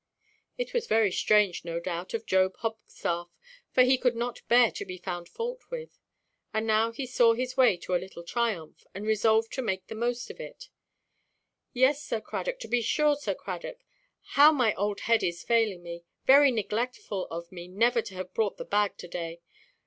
[0.57, 3.29] It was very strange, no doubt, of Job Hogstaff,
[3.75, 5.99] but he could not bear to be found fault with;
[6.51, 9.93] and now he saw his way to a little triumph, and resolved to make the
[9.93, 10.69] most of it.
[11.71, 13.83] "Yes, Sir Cradock; to be sure, Sir Cradock;
[14.31, 16.03] how my old head is failing me!
[16.25, 19.39] Very neglectful of me never to have brought the bag to–day."